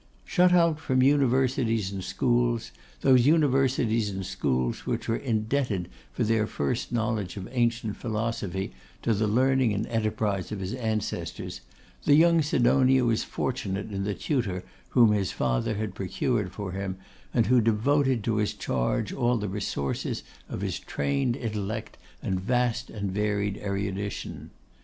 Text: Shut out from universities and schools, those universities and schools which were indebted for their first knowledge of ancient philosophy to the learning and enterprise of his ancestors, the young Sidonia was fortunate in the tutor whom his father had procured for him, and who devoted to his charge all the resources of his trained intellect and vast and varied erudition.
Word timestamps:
Shut 0.25 0.51
out 0.51 0.79
from 0.79 1.03
universities 1.03 1.91
and 1.91 2.03
schools, 2.03 2.71
those 3.01 3.27
universities 3.27 4.09
and 4.09 4.25
schools 4.25 4.87
which 4.87 5.07
were 5.07 5.15
indebted 5.15 5.89
for 6.11 6.23
their 6.23 6.47
first 6.47 6.91
knowledge 6.91 7.37
of 7.37 7.47
ancient 7.51 7.97
philosophy 7.97 8.73
to 9.03 9.13
the 9.13 9.27
learning 9.27 9.73
and 9.75 9.85
enterprise 9.85 10.51
of 10.51 10.59
his 10.59 10.73
ancestors, 10.73 11.61
the 12.05 12.15
young 12.15 12.41
Sidonia 12.41 13.05
was 13.05 13.23
fortunate 13.23 13.91
in 13.91 14.03
the 14.03 14.15
tutor 14.15 14.63
whom 14.89 15.11
his 15.11 15.31
father 15.31 15.75
had 15.75 15.93
procured 15.93 16.51
for 16.51 16.71
him, 16.71 16.97
and 17.31 17.45
who 17.45 17.61
devoted 17.61 18.23
to 18.23 18.37
his 18.37 18.55
charge 18.55 19.13
all 19.13 19.37
the 19.37 19.47
resources 19.47 20.23
of 20.49 20.61
his 20.61 20.79
trained 20.79 21.35
intellect 21.35 21.99
and 22.23 22.39
vast 22.39 22.89
and 22.89 23.11
varied 23.11 23.57
erudition. 23.59 24.49